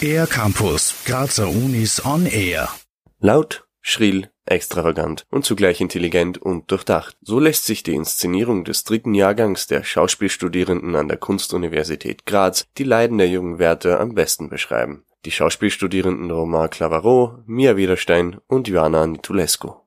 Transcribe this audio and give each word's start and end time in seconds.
Air 0.00 0.26
Campus, 0.26 0.94
Grazer 1.04 1.48
Unis 1.48 2.04
on 2.04 2.26
Air. 2.26 2.68
Laut, 3.18 3.66
schrill, 3.80 4.30
extravagant 4.44 5.26
und 5.30 5.44
zugleich 5.44 5.80
intelligent 5.80 6.38
und 6.38 6.70
durchdacht. 6.70 7.16
So 7.20 7.40
lässt 7.40 7.66
sich 7.66 7.82
die 7.82 7.94
Inszenierung 7.94 8.64
des 8.64 8.84
dritten 8.84 9.14
Jahrgangs 9.14 9.66
der 9.66 9.84
Schauspielstudierenden 9.84 10.94
an 10.94 11.08
der 11.08 11.16
Kunstuniversität 11.16 12.26
Graz, 12.26 12.66
die 12.78 12.84
Leiden 12.84 13.18
der 13.18 13.28
jungen 13.28 13.58
Wärter, 13.58 14.00
am 14.00 14.14
besten 14.14 14.48
beschreiben. 14.48 15.04
Die 15.24 15.32
Schauspielstudierenden 15.32 16.30
Romain 16.30 16.70
Clavaro, 16.70 17.38
Mia 17.46 17.76
Wiederstein 17.76 18.38
und 18.46 18.68
Joanna 18.68 19.06
Nitulescu. 19.06 19.85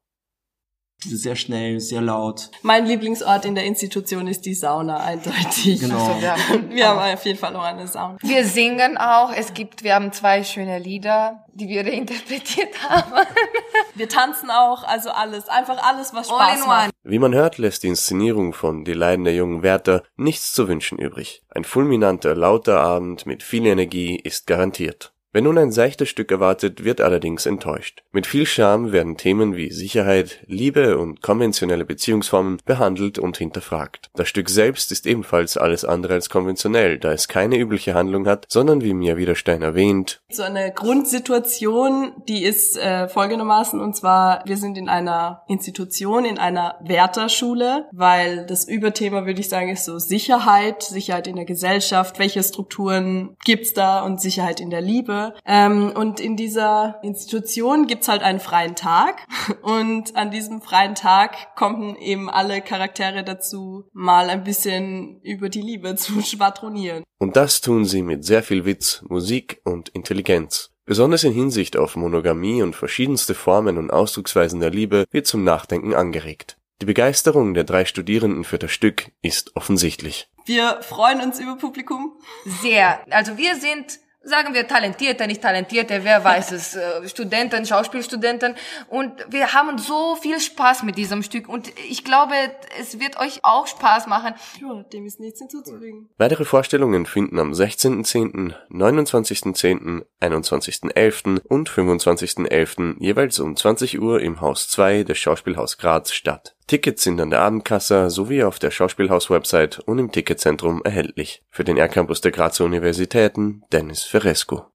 Sehr 1.05 1.36
schnell, 1.38 1.79
sehr 1.79 2.02
laut. 2.02 2.50
Mein 2.61 2.86
Lieblingsort 2.86 3.45
in 3.45 3.55
der 3.55 3.63
Institution 3.63 4.27
ist 4.27 4.45
die 4.45 4.54
Sauna, 4.54 4.98
eindeutig. 4.98 5.79
Genau. 5.79 5.95
Also 5.98 6.21
wir, 6.21 6.31
haben, 6.31 6.70
Wir 6.75 6.88
haben 6.89 7.13
auf 7.13 7.25
jeden 7.25 7.39
Fall 7.39 7.54
noch 7.54 7.63
eine 7.63 7.88
Sauna. 7.88 8.18
wir 8.21 8.45
singen 8.45 8.98
auch. 8.98 9.31
Es 9.31 9.54
gibt, 9.54 9.84
wir 9.84 9.95
haben 9.95 10.12
zwei 10.12 10.43
schöne 10.43 10.77
Lieder, 10.77 11.45
die 11.54 11.70
wir 11.70 11.85
reinterpretiert 11.85 12.84
haben. 12.90 13.13
Wir 13.95 14.07
tanzen 14.07 14.49
auch, 14.49 14.84
also 14.84 15.09
alles. 15.09 15.49
Einfach 15.49 15.84
alles, 15.84 16.13
was 16.13 16.30
All 16.30 16.38
Spaß 16.40 16.62
in 16.62 16.67
macht. 16.67 16.84
one. 16.85 16.91
Wie 17.04 17.20
man 17.20 17.34
hört, 17.34 17.57
lässt 17.57 17.84
die 17.84 17.88
Inszenierung 17.88 18.54
von 18.54 18.85
Die 18.85 18.93
Leiden 18.93 19.26
der 19.26 19.34
jungen 19.35 19.62
Wärter 19.62 20.04
nichts 20.16 20.54
zu 20.54 20.70
wünschen 20.70 20.98
übrig. 20.99 21.43
Ein 21.49 21.66
fulminanter, 21.66 22.34
lauter 22.35 22.79
Abend 22.79 23.26
mit 23.26 23.43
viel 23.43 23.66
Energie 23.66 24.16
ist 24.18 24.48
garantiert. 24.48 25.12
Wenn 25.32 25.44
nun 25.44 25.60
ein 25.60 25.72
seichtes 25.72 26.10
Stück 26.10 26.32
erwartet, 26.32 26.84
wird 26.84 27.02
allerdings 27.02 27.46
enttäuscht. 27.46 28.02
Mit 28.12 28.26
viel 28.26 28.48
Charme 28.48 28.92
werden 28.92 29.16
Themen 29.16 29.55
wie 29.55 29.72
Sicherheit, 29.72 30.40
Liebe 30.48 30.98
und 30.98 31.22
konventionelle 31.22 31.86
Beziehungsformen 31.86 32.58
behandelt 32.66 33.20
und 33.20 33.38
hinterfragt. 33.38 34.10
Das 34.16 34.28
Stück 34.28 34.50
selbst 34.50 34.92
ist 34.92 35.05
ebenfalls 35.05 35.55
alles 35.55 35.86
andere 35.86 36.16
als 36.16 36.32
konventionell, 36.32 36.98
da 36.98 37.12
es 37.12 37.28
keine 37.28 37.58
übliche 37.58 37.94
Handlung 37.94 38.26
hat, 38.26 38.48
sondern 38.50 38.82
wie 38.82 38.96
Mia 38.96 39.18
Widerstein 39.18 39.62
erwähnt, 39.62 40.20
So 40.32 40.42
eine 40.42 40.71
Grundsituation, 40.74 42.14
die 42.27 42.43
ist 42.43 42.76
äh, 42.77 43.08
folgendermaßen, 43.08 43.80
und 43.80 43.96
zwar, 43.96 44.41
wir 44.48 44.58
sind 44.58 44.80
in 44.80 44.90
einer 44.90 45.43
Institution, 45.48 46.26
in 46.26 46.40
einer 46.40 46.80
Wärterschule, 46.82 47.88
weil 47.91 48.48
das 48.48 48.68
Überthema, 48.68 49.27
würde 49.27 49.41
ich 49.41 49.49
sagen, 49.49 49.70
ist 49.70 49.86
so 49.86 49.99
Sicherheit, 49.99 50.82
Sicherheit 50.82 51.27
in 51.27 51.36
der 51.36 51.46
Gesellschaft, 51.46 52.18
welche 52.18 52.41
Strukturen 52.41 53.38
gibt's 53.46 53.74
da 53.74 54.02
und 54.04 54.20
Sicherheit 54.20 54.60
in 54.60 54.71
der 54.71 54.82
Liebe. 54.82 55.18
Ähm, 55.45 55.91
und 55.95 56.20
in 56.20 56.35
dieser 56.35 56.99
Institution 57.03 57.87
gibt's 57.87 58.07
halt 58.07 58.21
einen 58.21 58.39
freien 58.39 58.75
Tag 58.75 59.27
und 59.62 60.15
an 60.15 60.31
diesem 60.31 60.62
freien 60.62 60.95
Tag 60.95 61.55
kommen 61.55 61.95
eben 61.95 62.29
alle 62.29 62.62
Charaktere 62.62 63.23
dazu, 63.23 63.85
mal 63.93 64.29
ein 64.29 64.44
bisschen 64.44 65.19
über 65.22 65.50
die 65.50 65.62
Liebe 65.62 65.95
zu 65.97 66.22
schwadronieren. 66.22 67.03
Und 67.19 67.35
das 67.35 67.62
tun 67.62 67.85
sie 67.85 68.01
mit 68.01 68.23
sehr 68.23 68.44
viel 68.44 68.66
Witz, 68.66 69.03
Musik 69.07 69.62
und 69.63 69.90
Intelligenz. 69.90 70.72
Besonders 70.85 71.23
in 71.23 71.34
Hinsicht 71.34 71.78
auf 71.78 71.95
Monogamie 71.95 72.63
und 72.63 72.75
verschiedenste 72.75 73.35
Formen 73.35 73.78
und 73.78 73.91
Ausdrucksweisen 73.91 74.59
der 74.59 74.72
Liebe 74.72 75.06
wird 75.12 75.28
zum 75.28 75.44
Nachdenken 75.44 75.94
angeregt. 75.94 76.57
Die 76.81 76.85
Begeisterung 76.85 77.53
der 77.53 77.66
drei 77.66 77.84
Studierenden 77.84 78.45
für 78.45 78.57
das 78.57 78.72
Stück 78.72 79.12
ist 79.22 79.56
offensichtlich. 79.56 80.29
Wir 80.45 80.81
freuen 80.81 81.22
uns 81.22 81.40
über 81.40 81.57
Publikum. 81.57 82.13
Sehr. 82.62 83.01
Also 83.12 83.38
wir 83.38 83.57
sind, 83.57 84.00
sagen 84.30 84.53
wir, 84.53 84.68
talentierte, 84.68 85.28
nicht 85.28 85.41
talentierte, 85.41 86.03
wer 86.03 86.24
weiß 86.24 86.52
es, 86.52 86.75
äh, 86.75 87.08
Studenten, 87.09 87.66
Schauspielstudenten. 87.66 88.56
Und 88.88 89.12
wir 89.30 89.53
haben 89.53 89.78
so 89.78 90.16
viel 90.16 90.40
Spaß 90.40 90.84
mit 90.84 90.97
diesem 90.97 91.24
Stück. 91.24 91.50
Und 91.50 91.72
ich 91.90 92.03
glaube, 92.03 92.34
es 92.80 93.00
wird 93.00 93.19
euch 93.19 93.40
auch 93.44 93.68
Spaß 93.68 94.08
machen. 94.08 94.34
Ja, 94.62 94.84
dem 94.94 95.06
ist 95.06 95.19
nichts 95.19 95.40
hinzuzufügen. 95.40 96.09
Weitere 96.18 96.46
Vorstellungen 96.46 97.06
finden 97.06 97.40
am 97.40 97.52
16.10., 97.52 98.53
29.10., 98.69 100.06
21.11. 100.22 101.41
und 101.47 101.69
25.11. 101.69 102.96
jeweils 103.00 103.40
um 103.40 103.56
20 103.56 104.00
Uhr 104.00 104.22
im 104.22 104.41
Haus 104.41 104.70
2 104.70 105.03
des 105.03 105.18
Schauspielhaus 105.18 105.78
Graz 105.78 106.12
statt. 106.12 106.56
Tickets 106.69 107.03
sind 107.03 107.19
an 107.19 107.31
der 107.31 107.41
Abendkasse 107.41 108.12
sowie 108.12 108.44
auf 108.44 108.59
der 108.59 108.69
Schauspielhaus-Website 108.69 109.80
und 109.80 109.97
im 109.97 110.12
Ticketzentrum 110.12 110.84
erhältlich. 110.84 111.41
Für 111.50 111.63
den 111.63 111.78
R-Campus 111.78 112.22
der 112.22 112.31
Grazer 112.31 112.63
Universitäten 112.63 113.63
Dennis 113.74 114.03
Ferresco. 114.03 114.68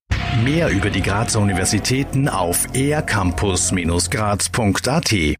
Mehr 0.43 0.71
über 0.71 0.91
die 0.91 1.03
Grazer 1.03 1.39
Universitäten 1.39 2.29
auf 2.29 2.67
aircampus-graz.at 2.75 5.37